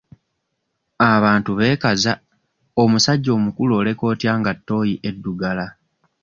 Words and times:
Abantu 1.13 1.51
beekaza 1.59 2.13
omusajja 2.81 3.29
omukulu 3.37 3.71
oleka 3.81 4.03
otya 4.11 4.33
nga 4.39 4.51
ttooyi 4.57 4.93
eddugala? 5.09 5.65